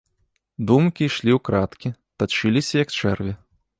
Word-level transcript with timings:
Думкі 0.69 1.03
ішлі 1.09 1.35
ўкрадкі, 1.39 1.93
тачыліся, 2.23 2.75
як 2.83 2.89
чэрві. 3.01 3.33